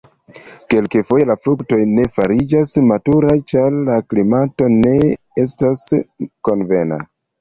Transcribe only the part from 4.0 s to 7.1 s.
klimato ne estas konvena.